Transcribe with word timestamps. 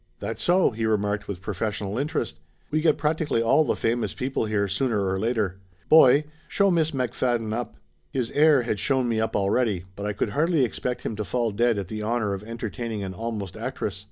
"That 0.19 0.39
so?" 0.39 0.71
he 0.71 0.87
remarked 0.87 1.27
with 1.27 1.43
professional 1.43 1.99
interest. 1.99 2.39
"We 2.71 2.81
get 2.81 2.97
practically 2.97 3.43
all 3.43 3.63
the 3.63 3.75
famous 3.75 4.15
people 4.15 4.45
here, 4.45 4.67
sooner 4.67 5.05
or 5.05 5.19
later! 5.19 5.57
Boy! 5.89 6.23
Show 6.47 6.71
Miss 6.71 6.89
McFadden 6.89 7.53
up!" 7.53 7.75
His 8.11 8.31
air 8.31 8.63
had 8.63 8.79
shown 8.79 9.07
me 9.07 9.21
up 9.21 9.35
already, 9.35 9.83
but 9.95 10.07
I 10.07 10.13
could 10.13 10.29
hardly 10.29 10.65
expect 10.65 11.03
him 11.03 11.15
to 11.17 11.23
fall 11.23 11.51
dead 11.51 11.77
at 11.77 11.87
the 11.87 12.01
honor 12.01 12.33
of 12.33 12.43
enter 12.43 12.67
taining 12.71 13.05
an 13.05 13.13
almost 13.13 13.55
actress. 13.55 13.99